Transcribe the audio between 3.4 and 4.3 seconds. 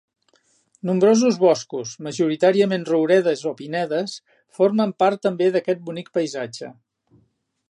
o pinedes,